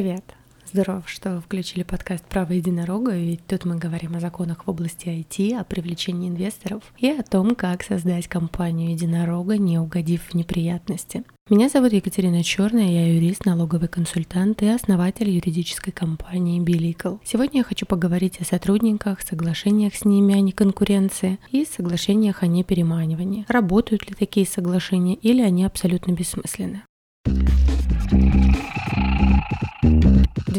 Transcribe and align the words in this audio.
Привет! 0.00 0.24
Здорово, 0.72 1.02
что 1.04 1.42
включили 1.42 1.82
подкаст 1.82 2.24
«Право 2.24 2.54
единорога», 2.54 3.12
ведь 3.12 3.46
тут 3.46 3.66
мы 3.66 3.76
говорим 3.76 4.16
о 4.16 4.20
законах 4.20 4.64
в 4.64 4.70
области 4.70 5.08
IT, 5.08 5.60
о 5.60 5.62
привлечении 5.62 6.30
инвесторов 6.30 6.82
и 6.96 7.10
о 7.10 7.22
том, 7.22 7.54
как 7.54 7.82
создать 7.82 8.26
компанию 8.26 8.92
единорога, 8.92 9.58
не 9.58 9.78
угодив 9.78 10.22
в 10.30 10.34
неприятности. 10.34 11.24
Меня 11.50 11.68
зовут 11.68 11.92
Екатерина 11.92 12.42
Черная, 12.42 12.88
я 12.88 13.14
юрист, 13.14 13.44
налоговый 13.44 13.88
консультант 13.88 14.62
и 14.62 14.68
основатель 14.68 15.28
юридической 15.28 15.90
компании 15.90 16.62
Bilegal. 16.62 17.20
Сегодня 17.22 17.58
я 17.58 17.64
хочу 17.64 17.84
поговорить 17.84 18.40
о 18.40 18.46
сотрудниках, 18.46 19.20
соглашениях 19.20 19.94
с 19.94 20.06
ними, 20.06 20.34
а 20.34 20.40
не 20.40 20.52
конкуренции, 20.52 21.38
и 21.50 21.66
соглашениях 21.66 22.42
о 22.42 22.46
непереманивании. 22.46 23.44
Работают 23.48 24.08
ли 24.08 24.16
такие 24.18 24.46
соглашения 24.46 25.16
или 25.16 25.42
они 25.42 25.66
абсолютно 25.66 26.12
бессмысленны? 26.12 26.84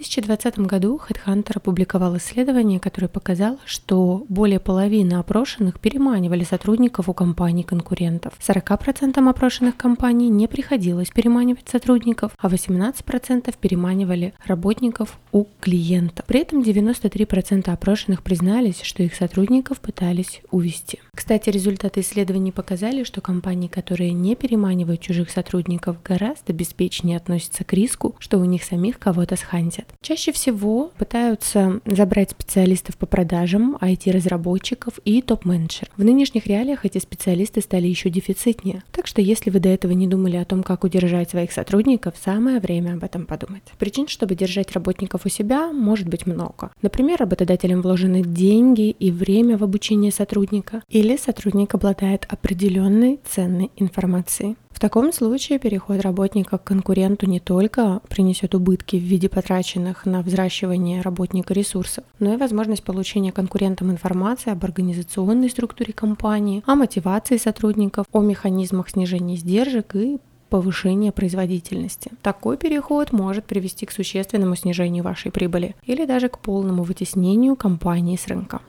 2020 0.00 0.58
году 0.60 1.00
HeadHunter 1.08 1.56
опубликовал 1.56 2.16
исследование, 2.16 2.80
которое 2.80 3.08
показало, 3.08 3.58
что 3.64 4.24
более 4.28 4.58
половины 4.58 5.14
опрошенных 5.14 5.78
переманивали 5.78 6.44
сотрудников 6.44 7.08
у 7.08 7.14
компаний-конкурентов. 7.14 8.32
40% 8.40 9.28
опрошенных 9.28 9.76
компаний 9.76 10.28
не 10.28 10.48
приходилось 10.48 11.10
переманивать 11.10 11.68
сотрудников, 11.68 12.32
а 12.38 12.48
18% 12.48 13.54
переманивали 13.60 14.34
работников 14.44 15.18
у 15.32 15.46
клиентов. 15.60 16.24
При 16.26 16.40
этом 16.40 16.62
93% 16.62 17.70
опрошенных 17.70 18.22
признались, 18.22 18.82
что 18.82 19.02
их 19.02 19.14
сотрудников 19.14 19.80
пытались 19.80 20.40
увести. 20.50 21.00
Кстати, 21.14 21.50
результаты 21.50 22.00
исследований 22.00 22.52
показали, 22.52 23.04
что 23.04 23.20
компании, 23.20 23.68
которые 23.68 24.12
не 24.12 24.34
переманивают 24.34 25.00
чужих 25.00 25.30
сотрудников, 25.30 26.02
гораздо 26.02 26.52
беспечнее 26.52 27.16
относятся 27.16 27.64
к 27.64 27.72
риску, 27.72 28.16
что 28.18 28.38
у 28.38 28.44
них 28.44 28.64
самих 28.64 28.98
кого-то 28.98 29.36
схантят 29.36 29.60
хантят. 29.60 29.89
Чаще 30.02 30.32
всего 30.32 30.90
пытаются 30.98 31.80
забрать 31.84 32.30
специалистов 32.30 32.96
по 32.96 33.06
продажам, 33.06 33.76
IT-разработчиков 33.80 34.94
и 35.04 35.22
топ-менеджеров. 35.22 35.92
В 35.96 36.04
нынешних 36.04 36.46
реалиях 36.46 36.84
эти 36.84 36.98
специалисты 36.98 37.60
стали 37.60 37.86
еще 37.86 38.10
дефицитнее. 38.10 38.82
Так 38.92 39.06
что 39.06 39.20
если 39.20 39.50
вы 39.50 39.60
до 39.60 39.68
этого 39.68 39.92
не 39.92 40.06
думали 40.06 40.36
о 40.36 40.44
том, 40.44 40.62
как 40.62 40.84
удержать 40.84 41.30
своих 41.30 41.52
сотрудников, 41.52 42.14
самое 42.22 42.60
время 42.60 42.94
об 42.94 43.04
этом 43.04 43.26
подумать. 43.26 43.62
Причин, 43.78 44.08
чтобы 44.08 44.34
держать 44.34 44.72
работников 44.72 45.26
у 45.26 45.28
себя, 45.28 45.72
может 45.72 46.08
быть 46.08 46.26
много. 46.26 46.70
Например, 46.82 47.18
работодателям 47.18 47.82
вложены 47.82 48.22
деньги 48.22 48.90
и 48.90 49.10
время 49.10 49.58
в 49.58 49.64
обучение 49.64 50.12
сотрудника, 50.12 50.82
или 50.88 51.16
сотрудник 51.16 51.74
обладает 51.74 52.26
определенной 52.28 53.20
ценной 53.28 53.70
информацией. 53.76 54.56
В 54.80 54.82
таком 54.82 55.12
случае 55.12 55.58
переход 55.58 56.00
работника 56.00 56.56
к 56.56 56.64
конкуренту 56.64 57.26
не 57.26 57.38
только 57.38 58.00
принесет 58.08 58.54
убытки 58.54 58.96
в 58.96 59.02
виде 59.02 59.28
потраченных 59.28 60.06
на 60.06 60.22
взращивание 60.22 61.02
работника 61.02 61.52
ресурсов, 61.52 62.02
но 62.18 62.32
и 62.32 62.38
возможность 62.38 62.82
получения 62.82 63.30
конкурентам 63.30 63.90
информации 63.90 64.50
об 64.50 64.64
организационной 64.64 65.50
структуре 65.50 65.92
компании, 65.92 66.62
о 66.64 66.76
мотивации 66.76 67.36
сотрудников, 67.36 68.06
о 68.10 68.22
механизмах 68.22 68.88
снижения 68.88 69.34
издержек 69.34 69.96
и 69.96 70.16
повышения 70.48 71.12
производительности. 71.12 72.10
Такой 72.22 72.56
переход 72.56 73.12
может 73.12 73.44
привести 73.44 73.84
к 73.84 73.92
существенному 73.92 74.56
снижению 74.56 75.04
вашей 75.04 75.30
прибыли 75.30 75.76
или 75.84 76.06
даже 76.06 76.30
к 76.30 76.38
полному 76.38 76.84
вытеснению 76.84 77.54
компании 77.54 78.16
с 78.16 78.26
рынка. 78.28 78.62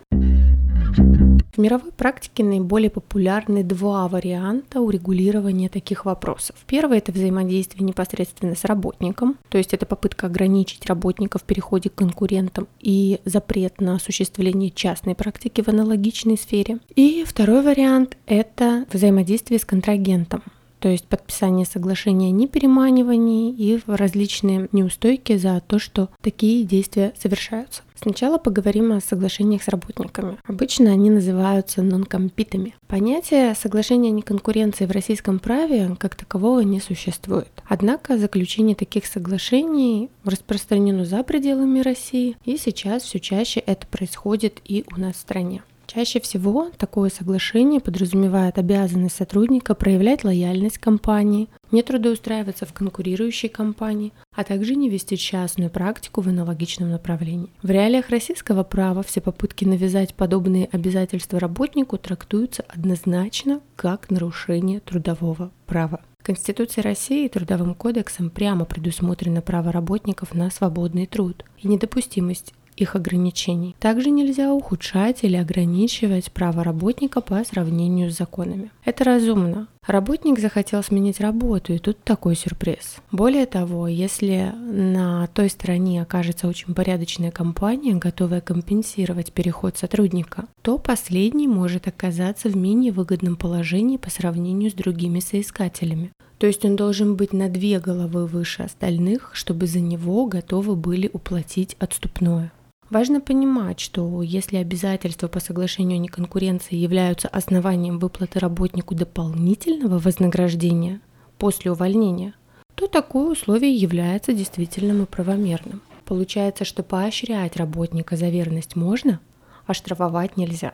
В 1.54 1.58
мировой 1.58 1.92
практике 1.92 2.44
наиболее 2.44 2.90
популярны 2.90 3.64
два 3.64 4.08
варианта 4.08 4.80
урегулирования 4.80 5.70
таких 5.70 6.06
вопросов. 6.06 6.56
Первый– 6.66 6.98
это 7.00 7.12
взаимодействие 7.12 7.86
непосредственно 7.86 8.56
с 8.56 8.64
работником, 8.66 9.38
то 9.50 9.58
есть 9.58 9.74
это 9.74 9.86
попытка 9.86 10.28
ограничить 10.28 10.86
работника 10.86 11.40
в 11.40 11.44
переходе 11.44 11.90
к 11.90 11.96
конкурентам 11.96 12.68
и 12.80 13.20
запрет 13.26 13.82
на 13.82 13.96
осуществление 13.96 14.72
частной 14.72 15.14
практики 15.16 15.62
в 15.62 15.68
аналогичной 15.68 16.38
сфере. 16.38 16.80
И 16.96 17.26
второй 17.28 17.62
вариант– 17.64 18.18
это 18.26 18.86
взаимодействие 18.92 19.60
с 19.60 19.66
контрагентом, 19.66 20.44
то 20.80 20.90
есть 20.90 21.06
подписание 21.06 21.66
соглашения 21.66 22.30
о 22.30 22.32
непереманивании 22.32 23.54
и 23.54 23.80
различные 23.86 24.68
неустойки 24.72 25.38
за 25.38 25.62
то, 25.66 25.80
что 25.80 26.10
такие 26.22 26.64
действия 26.64 27.14
совершаются. 27.20 27.84
Сначала 28.02 28.40
поговорим 28.40 28.94
о 28.94 29.00
соглашениях 29.00 29.62
с 29.62 29.68
работниками. 29.68 30.38
Обычно 30.48 30.92
они 30.92 31.12
называются 31.12 31.84
нон-компитами. 31.84 32.74
Понятие 32.88 33.54
соглашения 33.54 34.10
неконкуренции 34.10 34.86
в 34.86 34.92
российском 34.92 35.38
праве 35.38 35.96
как 36.00 36.16
такового 36.16 36.62
не 36.62 36.80
существует. 36.80 37.50
Однако 37.68 38.18
заключение 38.18 38.76
таких 38.76 39.06
соглашений 39.06 40.10
распространено 40.24 41.06
за 41.06 41.22
пределами 41.22 41.82
России, 41.82 42.38
и 42.44 42.58
сейчас 42.58 43.04
все 43.04 43.20
чаще 43.20 43.60
это 43.60 43.86
происходит 43.86 44.62
и 44.66 44.84
у 44.92 45.00
нас 45.00 45.18
в 45.18 45.20
стране. 45.20 45.62
Чаще 45.94 46.22
всего 46.22 46.70
такое 46.78 47.10
соглашение 47.10 47.82
подразумевает 47.82 48.58
обязанность 48.58 49.18
сотрудника 49.18 49.76
проявлять 49.76 50.24
лояльность 50.24 50.78
компании, 50.78 51.50
не 51.70 51.84
трудоустраиваться 51.84 52.66
в 52.66 52.72
конкурирующей 52.72 53.50
компании, 53.50 54.14
а 54.34 54.46
также 54.46 54.76
не 54.76 54.90
вести 54.90 55.18
частную 55.18 55.70
практику 55.70 56.22
в 56.22 56.30
аналогичном 56.30 56.92
направлении. 56.92 57.50
В 57.62 57.70
реалиях 57.70 58.10
российского 58.10 58.64
права 58.64 59.04
все 59.04 59.20
попытки 59.20 59.66
навязать 59.66 60.16
подобные 60.16 60.70
обязательства 60.72 61.42
работнику 61.42 61.98
трактуются 61.98 62.64
однозначно 62.70 63.60
как 63.76 64.10
нарушение 64.10 64.80
трудового 64.80 65.52
права. 65.66 66.00
Конституцией 66.24 66.86
России 66.86 67.26
и 67.26 67.30
Трудовым 67.30 67.76
кодексом 67.76 68.30
прямо 68.30 68.64
предусмотрено 68.64 69.42
право 69.42 69.74
работников 69.74 70.34
на 70.34 70.52
свободный 70.52 71.06
труд 71.08 71.44
и 71.58 71.68
недопустимость 71.68 72.54
их 72.76 72.96
ограничений. 72.96 73.76
Также 73.80 74.10
нельзя 74.10 74.54
ухудшать 74.54 75.24
или 75.24 75.36
ограничивать 75.36 76.32
право 76.32 76.64
работника 76.64 77.22
по 77.22 77.44
сравнению 77.44 78.12
с 78.12 78.18
законами. 78.18 78.72
Это 78.86 79.04
разумно. 79.04 79.68
Работник 79.88 80.40
захотел 80.40 80.84
сменить 80.84 81.20
работу, 81.20 81.74
и 81.74 81.80
тут 81.80 82.04
такой 82.04 82.36
сюрприз. 82.36 82.98
Более 83.12 83.48
того, 83.48 83.88
если 83.88 84.54
на 84.56 85.28
той 85.28 85.50
стороне 85.50 86.04
окажется 86.04 86.48
очень 86.48 86.76
порядочная 86.76 87.32
компания, 87.32 87.96
готовая 87.96 88.42
компенсировать 88.42 89.34
переход 89.34 89.78
сотрудника, 89.78 90.46
то 90.62 90.78
последний 90.78 91.48
может 91.48 91.88
оказаться 91.88 92.48
в 92.50 92.56
менее 92.56 92.92
выгодном 92.92 93.36
положении 93.36 93.98
по 93.98 94.12
сравнению 94.12 94.70
с 94.70 94.76
другими 94.76 95.20
соискателями. 95.20 96.12
То 96.38 96.48
есть 96.48 96.66
он 96.66 96.76
должен 96.76 97.16
быть 97.16 97.34
на 97.34 97.50
две 97.50 97.80
головы 97.80 98.26
выше 98.26 98.64
остальных, 98.64 99.30
чтобы 99.34 99.68
за 99.68 99.80
него 99.80 100.26
готовы 100.26 100.76
были 100.76 101.08
уплатить 101.14 101.76
отступное. 101.78 102.52
Важно 102.92 103.22
понимать, 103.22 103.80
что 103.80 104.22
если 104.22 104.58
обязательства 104.58 105.30
по 105.30 105.40
соглашению 105.40 105.96
о 105.96 106.02
неконкуренции 106.02 106.76
являются 106.76 107.30
основанием 107.30 108.00
выплаты 108.00 108.38
работнику 108.38 108.96
дополнительного 108.96 109.98
вознаграждения 109.98 111.00
после 111.38 111.72
увольнения, 111.72 112.34
то 112.76 112.88
такое 112.88 113.32
условие 113.32 113.74
является 113.74 114.34
действительным 114.34 115.04
и 115.04 115.06
правомерным. 115.06 115.82
Получается, 116.04 116.66
что 116.66 116.84
поощрять 116.84 117.56
работника 117.56 118.18
за 118.18 118.28
верность 118.28 118.76
можно, 118.76 119.22
а 119.66 119.74
штрафовать 119.74 120.36
нельзя. 120.36 120.74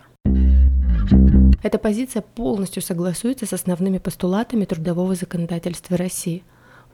Эта 1.62 1.78
позиция 1.78 2.24
полностью 2.24 2.82
согласуется 2.82 3.46
с 3.46 3.54
основными 3.54 4.00
постулатами 4.00 4.66
трудового 4.66 5.14
законодательства 5.14 5.96
России. 5.98 6.44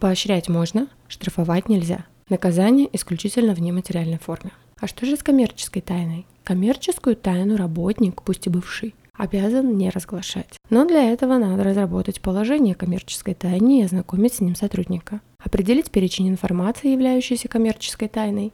Поощрять 0.01 0.50
можно, 0.50 0.89
штрафовать 1.07 1.69
нельзя. 1.69 2.03
Наказание 2.28 2.89
исключительно 2.91 3.56
в 3.56 3.62
нематериальной 3.62 4.19
форме. 4.19 4.51
А 4.83 4.88
что 4.88 5.06
же 5.06 5.15
с 5.15 5.24
коммерческой 5.24 5.81
тайной? 5.81 6.25
Коммерческую 6.44 7.15
тайну 7.15 7.56
работник, 7.56 8.21
пусть 8.21 8.47
и 8.47 8.50
бывший, 8.50 8.94
обязан 9.18 9.77
не 9.77 9.89
разглашать. 9.89 10.57
Но 10.69 10.85
для 10.85 11.09
этого 11.09 11.38
надо 11.38 11.63
разработать 11.63 12.19
положение 12.19 12.75
коммерческой 12.75 13.33
тайне 13.33 13.80
и 13.80 13.85
ознакомить 13.85 14.33
с 14.33 14.41
ним 14.41 14.57
сотрудника. 14.57 15.21
Определить 15.41 15.89
перечень 15.89 16.27
информации, 16.27 16.89
являющейся 16.89 17.47
коммерческой 17.47 18.09
тайной, 18.09 18.51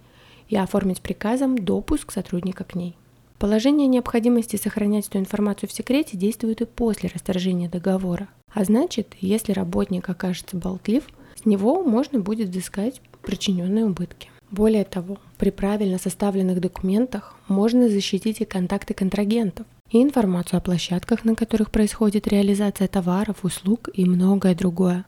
и 0.49 0.55
оформить 0.55 1.01
приказом 1.01 1.57
допуск 1.57 2.11
сотрудника 2.11 2.63
к 2.63 2.75
ней. 2.75 2.95
Положение 3.39 3.87
необходимости 3.87 4.55
сохранять 4.55 5.07
эту 5.07 5.17
информацию 5.17 5.67
в 5.67 5.73
секрете 5.73 6.15
действует 6.15 6.61
и 6.61 6.65
после 6.65 7.09
расторжения 7.11 7.69
договора. 7.69 8.27
А 8.53 8.63
значит, 8.65 9.15
если 9.19 9.51
работник 9.51 10.07
окажется 10.07 10.57
болтлив, 10.57 11.05
с 11.33 11.47
него 11.47 11.81
можно 11.81 12.19
будет 12.19 12.49
взыскать 12.49 13.01
причиненные 13.23 13.85
убытки. 13.85 14.29
Более 14.51 14.83
того, 14.83 15.17
при 15.39 15.51
правильно 15.51 15.97
составленных 15.97 16.59
документах 16.59 17.33
можно 17.47 17.87
защитить 17.87 18.41
и 18.41 18.45
контакты 18.45 18.93
контрагентов, 18.93 19.65
и 19.89 20.03
информацию 20.03 20.57
о 20.57 20.61
площадках, 20.61 21.23
на 21.23 21.33
которых 21.33 21.71
происходит 21.71 22.27
реализация 22.27 22.89
товаров, 22.89 23.37
услуг 23.43 23.89
и 23.93 24.03
многое 24.03 24.53
другое, 24.53 25.05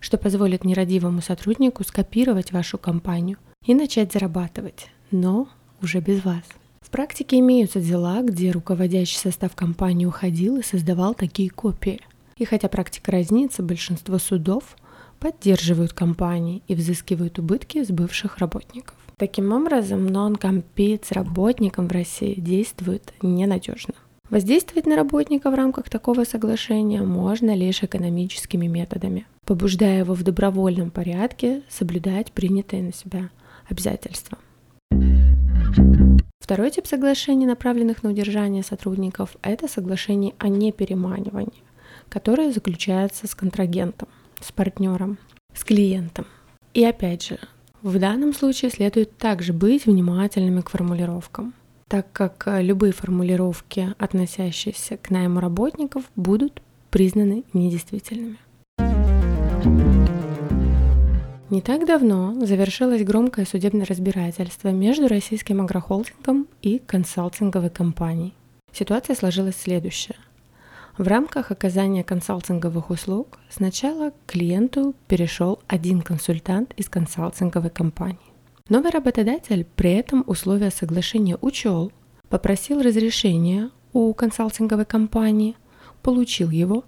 что 0.00 0.18
позволит 0.18 0.64
нерадивому 0.64 1.22
сотруднику 1.22 1.84
скопировать 1.84 2.50
вашу 2.50 2.76
компанию 2.76 3.38
и 3.64 3.74
начать 3.74 4.12
зарабатывать, 4.12 4.88
но 5.12 5.48
уже 5.80 6.00
без 6.00 6.24
вас. 6.24 6.42
В 6.80 6.90
практике 6.90 7.38
имеются 7.38 7.80
дела, 7.80 8.22
где 8.22 8.50
руководящий 8.50 9.18
состав 9.18 9.54
компании 9.54 10.06
уходил 10.06 10.56
и 10.56 10.64
создавал 10.64 11.14
такие 11.14 11.50
копии. 11.50 12.00
И 12.36 12.44
хотя 12.44 12.68
практика 12.68 13.12
разнится, 13.12 13.62
большинство 13.62 14.18
судов 14.18 14.76
поддерживают 15.20 15.92
компании 15.92 16.62
и 16.66 16.74
взыскивают 16.74 17.38
убытки 17.38 17.84
с 17.84 17.88
бывших 17.88 18.38
работников. 18.38 18.97
Таким 19.18 19.52
образом, 19.52 20.06
нон-компит 20.06 21.06
с 21.06 21.10
работником 21.10 21.88
в 21.88 21.92
России 21.92 22.34
действует 22.38 23.12
ненадежно. 23.20 23.94
Воздействовать 24.30 24.86
на 24.86 24.94
работника 24.94 25.50
в 25.50 25.54
рамках 25.54 25.90
такого 25.90 26.22
соглашения 26.22 27.02
можно 27.02 27.52
лишь 27.56 27.82
экономическими 27.82 28.68
методами, 28.68 29.26
побуждая 29.44 30.00
его 30.00 30.14
в 30.14 30.22
добровольном 30.22 30.92
порядке 30.92 31.62
соблюдать 31.68 32.30
принятые 32.30 32.84
на 32.84 32.92
себя 32.92 33.30
обязательства. 33.68 34.38
Второй 36.38 36.70
тип 36.70 36.86
соглашений, 36.86 37.46
направленных 37.46 38.04
на 38.04 38.10
удержание 38.10 38.62
сотрудников, 38.62 39.36
это 39.42 39.66
соглашение 39.66 40.34
о 40.38 40.46
непереманивании, 40.46 41.64
которое 42.08 42.52
заключается 42.52 43.26
с 43.26 43.34
контрагентом, 43.34 44.08
с 44.40 44.52
партнером, 44.52 45.18
с 45.54 45.64
клиентом. 45.64 46.26
И 46.72 46.84
опять 46.84 47.26
же, 47.26 47.38
в 47.88 47.98
данном 47.98 48.34
случае 48.34 48.70
следует 48.70 49.16
также 49.16 49.54
быть 49.54 49.86
внимательными 49.86 50.60
к 50.60 50.68
формулировкам, 50.68 51.54
так 51.88 52.12
как 52.12 52.46
любые 52.60 52.92
формулировки, 52.92 53.94
относящиеся 53.98 54.98
к 54.98 55.08
найму 55.08 55.40
работников, 55.40 56.04
будут 56.14 56.62
признаны 56.90 57.44
недействительными. 57.54 58.36
Не 61.48 61.62
так 61.62 61.86
давно 61.86 62.34
завершилось 62.44 63.04
громкое 63.04 63.46
судебное 63.46 63.86
разбирательство 63.86 64.68
между 64.68 65.08
российским 65.08 65.62
агрохолдингом 65.62 66.46
и 66.60 66.78
консалтинговой 66.78 67.70
компанией. 67.70 68.34
Ситуация 68.70 69.16
сложилась 69.16 69.56
следующая. 69.56 70.16
В 70.98 71.06
рамках 71.06 71.52
оказания 71.52 72.02
консалтинговых 72.02 72.90
услуг 72.90 73.38
сначала 73.48 74.10
к 74.10 74.14
клиенту 74.26 74.96
перешел 75.06 75.60
один 75.68 76.02
консультант 76.02 76.74
из 76.76 76.88
консалтинговой 76.88 77.70
компании. 77.70 78.18
Новый 78.68 78.90
работодатель 78.90 79.64
при 79.76 79.92
этом 79.92 80.24
условия 80.26 80.70
соглашения 80.70 81.38
учел, 81.40 81.92
попросил 82.28 82.82
разрешения 82.82 83.70
у 83.92 84.12
консалтинговой 84.12 84.86
компании, 84.86 85.56
получил 86.02 86.50
его, 86.50 86.84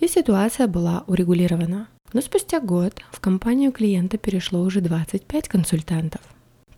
и 0.00 0.08
ситуация 0.08 0.66
была 0.66 1.04
урегулирована– 1.06 1.88
но 2.14 2.20
спустя 2.20 2.60
год 2.60 3.00
в 3.10 3.18
компанию 3.18 3.72
клиента 3.72 4.18
перешло 4.18 4.60
уже 4.60 4.80
25 4.80 5.48
консультантов. 5.48 6.20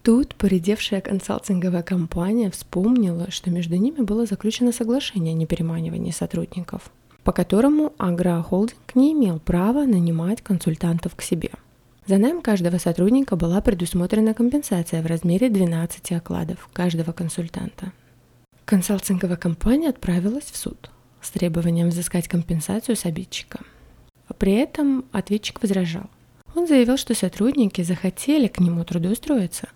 Тут 0.07 0.37
поредевшая 0.37 1.01
консалтинговая 1.01 1.83
компания 1.83 2.49
вспомнила, 2.49 3.29
что 3.33 3.51
между 3.51 3.75
ними 3.75 4.03
было 4.03 4.25
заключено 4.25 4.71
соглашение 4.71 5.35
о 5.35 5.37
непереманивании 5.37 6.13
сотрудников, 6.13 6.93
по 7.25 7.33
которому 7.33 7.93
агрохолдинг 7.99 8.95
не 8.95 9.15
имел 9.15 9.41
права 9.41 9.85
нанимать 9.85 10.43
консультантов 10.43 11.17
к 11.17 11.23
себе. 11.23 11.51
За 12.07 12.19
найм 12.19 12.41
каждого 12.41 12.79
сотрудника 12.79 13.35
была 13.35 13.61
предусмотрена 13.61 14.33
компенсация 14.33 15.03
в 15.03 15.07
размере 15.07 15.51
12 15.51 16.13
окладов 16.13 16.69
каждого 16.73 17.11
консультанта. 17.11 17.91
Консалтинговая 18.65 19.37
компания 19.37 19.89
отправилась 19.89 20.45
в 20.53 20.57
суд 20.57 20.89
с 21.21 21.31
требованием 21.31 21.89
взыскать 21.89 22.29
компенсацию 22.29 22.95
с 22.95 23.07
обидчика– 23.07 23.59
при 24.39 24.53
этом 24.55 25.05
ответчик 25.13 25.63
возражал. 25.63 26.11
Он 26.55 26.67
заявил, 26.67 26.97
что 26.97 27.15
сотрудники 27.15 27.83
захотели 27.83 28.49
к 28.49 28.59
нему 28.61 28.85
трудоустроиться, 28.85 29.69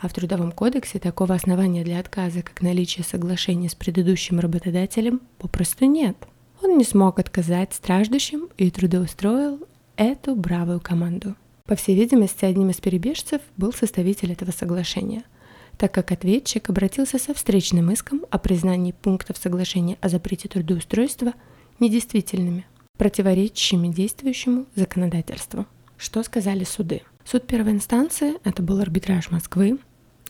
а 0.00 0.08
в 0.08 0.12
Трудовом 0.12 0.52
кодексе 0.52 0.98
такого 0.98 1.34
основания 1.34 1.84
для 1.84 2.00
отказа, 2.00 2.42
как 2.42 2.62
наличие 2.62 3.04
соглашения 3.04 3.68
с 3.68 3.74
предыдущим 3.74 4.40
работодателем, 4.40 5.20
попросту 5.38 5.86
нет. 5.86 6.16
Он 6.62 6.78
не 6.78 6.84
смог 6.84 7.18
отказать 7.18 7.72
страждущим 7.74 8.48
и 8.56 8.70
трудоустроил 8.70 9.60
эту 9.96 10.34
бравую 10.34 10.80
команду. 10.80 11.34
По 11.66 11.76
всей 11.76 11.96
видимости, 11.96 12.44
одним 12.44 12.70
из 12.70 12.76
перебежцев 12.76 13.40
был 13.56 13.72
составитель 13.72 14.32
этого 14.32 14.50
соглашения, 14.50 15.24
так 15.76 15.92
как 15.92 16.12
ответчик 16.12 16.70
обратился 16.70 17.18
со 17.18 17.34
встречным 17.34 17.90
иском 17.90 18.24
о 18.30 18.38
признании 18.38 18.92
пунктов 18.92 19.36
соглашения 19.36 19.98
о 20.00 20.08
запрете 20.08 20.48
трудоустройства 20.48 21.34
недействительными– 21.80 22.66
противоречащими 22.96 23.88
действующему 23.88 24.66
законодательству. 24.74 25.66
Что 25.96 26.22
сказали 26.22 26.64
суды? 26.64 27.02
Суд 27.24 27.46
первой 27.46 27.72
инстанции, 27.72 28.34
это 28.44 28.62
был 28.62 28.80
арбитраж 28.80 29.30
Москвы, 29.30 29.78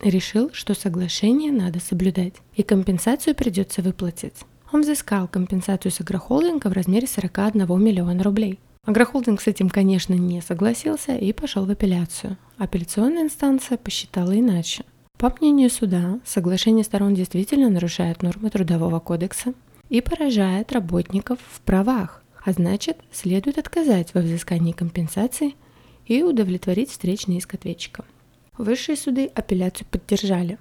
решил, 0.03 0.51
что 0.53 0.75
соглашение 0.75 1.53
надо 1.53 1.81
соблюдать 1.81 2.35
и 2.55 2.63
компенсацию 2.63 3.35
придется 3.35 3.83
выплатить. 3.83 4.35
Он 4.73 4.83
взыскал 4.83 5.29
компенсацию 5.29 5.93
с 5.93 6.01
агрохолдинга 6.01 6.69
в 6.69 6.73
размере 6.73 7.07
41 7.07 7.67
миллиона 7.81 8.23
рублей. 8.23 8.59
Агрохолдинг 8.85 9.41
с 9.41 9.47
этим, 9.47 9.69
конечно, 9.69 10.15
не 10.15 10.41
согласился 10.41 11.17
и 11.17 11.33
пошел 11.33 11.65
в 11.65 11.71
апелляцию. 11.71 12.37
Апелляционная 12.57 13.23
инстанция 13.23 13.79
посчитала 13.79 14.39
иначе. 14.39 14.85
По 15.19 15.35
мнению 15.41 15.71
суда, 15.71 16.21
соглашение 16.25 16.85
сторон 16.85 17.15
действительно 17.15 17.71
нарушает 17.71 18.23
нормы 18.23 18.51
Трудового 18.51 19.01
кодекса 19.01 19.55
и 19.89 20.01
поражает 20.01 20.73
работников 20.73 21.39
в 21.51 21.61
правах, 21.63 22.23
а 22.45 22.53
значит, 22.53 22.99
следует 23.11 23.59
отказать 23.59 24.13
во 24.15 24.21
взыскании 24.21 24.73
компенсации 24.73 25.55
и 26.07 26.23
удовлетворить 26.23 26.91
встречный 26.91 27.39
иск 27.39 27.55
ответчика. 27.55 28.05
Высшие 28.59 28.97
суды 28.97 29.31
апелляцию 29.35 29.87
поддержали. 29.91 30.59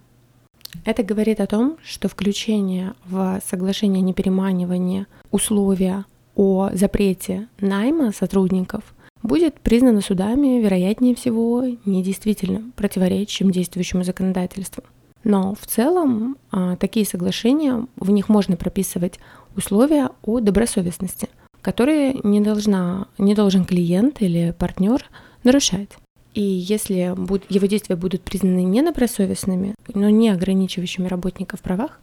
Это 0.83 1.03
говорит 1.03 1.39
о 1.39 1.47
том, 1.47 1.77
что 1.83 2.09
включение 2.09 2.93
в 3.05 3.41
соглашение 3.45 4.01
о 4.01 4.05
непереманивании 4.05 5.05
условия 5.31 6.05
о 6.35 6.69
запрете 6.73 7.47
найма 7.59 8.11
сотрудников 8.11 8.83
будет 9.23 9.59
признано 9.59 10.01
судами, 10.01 10.61
вероятнее 10.61 11.15
всего, 11.15 11.63
недействительным, 11.85 12.73
противоречащим 12.75 13.51
действующему 13.51 14.03
законодательству. 14.03 14.83
Но 15.23 15.55
в 15.55 15.65
целом 15.65 16.37
а, 16.51 16.75
такие 16.75 17.05
соглашения, 17.05 17.87
в 17.95 18.11
них 18.11 18.29
можно 18.29 18.57
прописывать 18.57 19.19
условия 19.55 20.09
о 20.23 20.39
добросовестности– 20.39 21.29
которые 21.65 22.19
не, 22.23 22.41
должна, 22.41 23.07
не 23.17 23.33
должен 23.33 23.65
клиент 23.65 24.21
или 24.21 24.53
партнер 24.59 25.03
нарушать. 25.43 25.89
И 26.35 26.41
если 26.41 26.95
его 26.95 27.65
действия 27.65 27.95
будут 27.95 28.21
признаны 28.21 28.63
недобросовестными, 28.63 29.73
но 29.93 30.09
не 30.09 30.29
ограничивающими 30.29 31.07
работника 31.07 31.55
в 31.55 31.61
правах, 31.61 32.01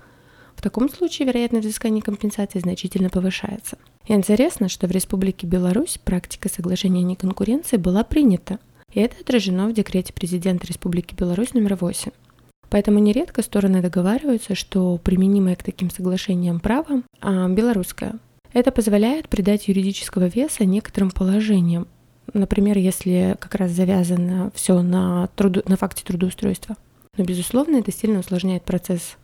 в 0.57 0.63
таком 0.63 0.89
случае 0.89 1.29
вероятность 1.29 1.67
взыскания 1.67 2.01
компенсации 2.01 2.59
значительно 2.59 3.11
повышается. 3.11 3.77
И 4.07 4.15
интересно, 4.15 4.71
что 4.71 4.87
в 4.87 4.91
Республике 4.91 5.47
Беларусь 5.47 5.99
практика 6.03 6.49
соглашения 6.49 7.01
о 7.01 7.05
неконкуренции 7.05 7.77
была 7.77 8.05
принята, 8.05 8.59
и 8.91 9.01
это 9.01 9.17
отражено 9.21 9.69
в 9.69 9.75
декрете 9.75 10.15
президента 10.15 10.67
Республики 10.67 11.15
Беларусь 11.15 11.53
номер 11.53 11.77
8. 11.77 12.11
Поэтому 12.71 13.01
нередко 13.01 13.43
стороны 13.43 13.83
договариваются, 13.83 14.55
что 14.55 14.97
применимое 14.97 15.57
к 15.57 15.63
таким 15.63 15.91
соглашениям 15.91 16.59
право 16.59 17.03
а, 17.21 17.49
белорусское 17.49 18.19
это 18.55 18.71
позволяет 18.71 19.29
придать 19.29 19.69
юридического 19.69 20.27
веса 20.27 20.65
некоторым 20.65 21.11
положениям, 21.11 21.89
например, 22.33 22.79
если 22.79 23.37
как 23.41 23.55
раз 23.55 23.71
завязано 23.71 24.51
все 24.55 24.83
на, 24.83 25.29
труду, 25.37 25.63
на 25.67 25.77
факте 25.77 26.05
трудоустройства. 26.05 26.77
Но, 27.17 27.25
безусловно, 27.25 27.77
это 27.77 27.93
сильно 27.93 28.21
усложняет 28.21 28.63
процесс 28.63 29.17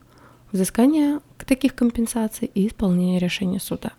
взыскания 0.52 1.20
таких 1.46 1.74
компенсаций 1.74 2.50
и 2.54 2.68
исполнения 2.68 3.18
решения 3.18 3.60
суда. 3.60 3.92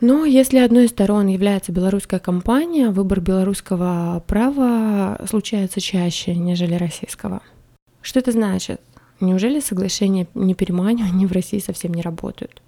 Но 0.00 0.24
если 0.24 0.58
одной 0.58 0.86
из 0.86 0.90
сторон 0.90 1.26
является 1.26 1.72
белорусская 1.72 2.18
компания, 2.18 2.90
выбор 2.90 3.20
белорусского 3.20 4.22
права 4.26 5.18
случается 5.26 5.80
чаще, 5.80 6.34
нежели 6.34 6.74
российского. 6.74 7.40
Что 8.02 8.20
это 8.20 8.32
значит? 8.32 8.80
Неужели 9.20 9.60
соглашения 9.60 10.26
не 10.34 10.54
переманивания 10.54 11.26
в 11.26 11.32
России 11.32 11.58
совсем 11.58 11.94
не 11.94 12.02
работают? 12.02 12.62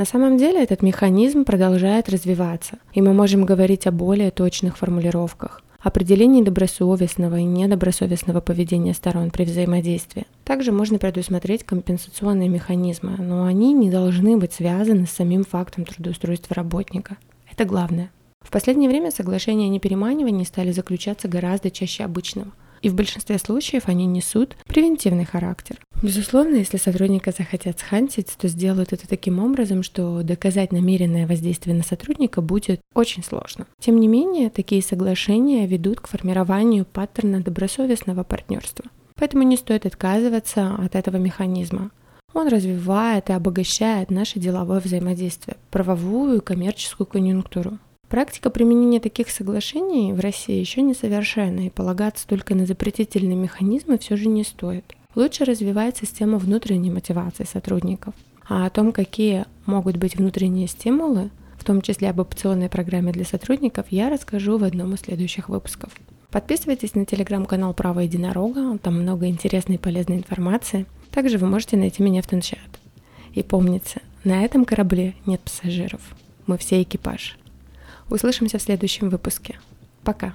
На 0.00 0.06
самом 0.06 0.38
деле 0.38 0.62
этот 0.62 0.80
механизм 0.80 1.44
продолжает 1.44 2.08
развиваться, 2.08 2.78
и 2.94 3.02
мы 3.02 3.12
можем 3.12 3.44
говорить 3.44 3.86
о 3.86 3.92
более 3.92 4.30
точных 4.30 4.78
формулировках 4.78 5.62
определении 5.78 6.42
добросовестного 6.42 7.36
и 7.36 7.44
недобросовестного 7.44 8.40
поведения 8.40 8.94
сторон 8.94 9.30
при 9.30 9.44
взаимодействии. 9.44 10.24
Также 10.44 10.72
можно 10.72 10.98
предусмотреть 10.98 11.64
компенсационные 11.64 12.48
механизмы, 12.48 13.16
но 13.18 13.44
они 13.44 13.74
не 13.74 13.90
должны 13.90 14.38
быть 14.38 14.54
связаны 14.54 15.06
с 15.06 15.10
самим 15.10 15.44
фактом 15.44 15.84
трудоустройства 15.84 16.54
работника. 16.54 17.18
Это 17.52 17.66
главное. 17.66 18.10
В 18.40 18.50
последнее 18.50 18.88
время 18.88 19.10
соглашения 19.10 19.66
о 19.66 19.68
непереманивании 19.68 20.44
стали 20.44 20.72
заключаться 20.72 21.28
гораздо 21.28 21.70
чаще 21.70 22.04
обычного– 22.04 22.52
и 22.82 22.88
в 22.88 22.94
большинстве 22.94 23.38
случаев 23.38 23.84
они 23.86 24.06
несут 24.06 24.56
превентивный 24.66 25.24
характер. 25.24 25.78
Безусловно, 26.02 26.56
если 26.56 26.78
сотрудника 26.78 27.30
захотят 27.30 27.78
схантить, 27.78 28.34
то 28.38 28.48
сделают 28.48 28.92
это 28.92 29.06
таким 29.06 29.38
образом, 29.38 29.82
что 29.82 30.22
доказать 30.22 30.72
намеренное 30.72 31.26
воздействие 31.26 31.76
на 31.76 31.82
сотрудника 31.82 32.40
будет 32.40 32.80
очень 32.94 33.22
сложно. 33.22 33.66
Тем 33.80 34.00
не 34.00 34.08
менее, 34.08 34.48
такие 34.48 34.82
соглашения 34.82 35.66
ведут 35.66 36.00
к 36.00 36.08
формированию 36.08 36.86
паттерна 36.86 37.40
добросовестного 37.40 38.24
партнерства. 38.24 38.86
Поэтому 39.16 39.42
не 39.42 39.58
стоит 39.58 39.84
отказываться 39.84 40.74
от 40.74 40.94
этого 40.94 41.16
механизма. 41.16 41.90
Он 42.32 42.48
развивает 42.48 43.28
и 43.28 43.34
обогащает 43.34 44.10
наше 44.10 44.38
деловое 44.38 44.80
взаимодействие, 44.80 45.56
правовую 45.70 46.38
и 46.38 46.44
коммерческую 46.44 47.06
конъюнктуру. 47.06 47.78
Практика 48.10 48.50
применения 48.50 48.98
таких 48.98 49.30
соглашений 49.30 50.12
в 50.12 50.18
России 50.18 50.58
еще 50.58 50.82
не 50.82 50.94
совершенна, 50.94 51.66
и 51.66 51.70
полагаться 51.70 52.26
только 52.26 52.56
на 52.56 52.66
запретительные 52.66 53.36
механизмы 53.36 53.98
все 53.98 54.16
же 54.16 54.28
не 54.28 54.42
стоит. 54.42 54.96
Лучше 55.14 55.44
развивать 55.44 55.98
систему 55.98 56.38
внутренней 56.38 56.90
мотивации 56.90 57.44
сотрудников. 57.44 58.12
А 58.48 58.66
о 58.66 58.70
том, 58.70 58.90
какие 58.90 59.44
могут 59.64 59.96
быть 59.96 60.16
внутренние 60.16 60.66
стимулы, 60.66 61.30
в 61.56 61.64
том 61.64 61.82
числе 61.82 62.10
об 62.10 62.18
опционной 62.18 62.68
программе 62.68 63.12
для 63.12 63.24
сотрудников, 63.24 63.86
я 63.90 64.10
расскажу 64.10 64.58
в 64.58 64.64
одном 64.64 64.94
из 64.94 65.02
следующих 65.02 65.48
выпусков. 65.48 65.92
Подписывайтесь 66.32 66.96
на 66.96 67.06
телеграм-канал 67.06 67.74
Право 67.74 68.00
Единорога, 68.00 68.76
там 68.78 69.00
много 69.00 69.28
интересной 69.28 69.76
и 69.76 69.78
полезной 69.78 70.16
информации. 70.16 70.86
Также 71.12 71.38
вы 71.38 71.46
можете 71.46 71.76
найти 71.76 72.02
меня 72.02 72.22
в 72.22 72.26
Тенчат. 72.26 72.58
И 73.34 73.44
помните, 73.44 74.00
на 74.24 74.44
этом 74.44 74.64
корабле 74.64 75.14
нет 75.26 75.40
пассажиров. 75.42 76.00
Мы 76.48 76.58
все 76.58 76.82
экипаж. 76.82 77.36
Услышимся 78.10 78.58
в 78.58 78.62
следующем 78.62 79.08
выпуске. 79.08 79.58
Пока. 80.02 80.34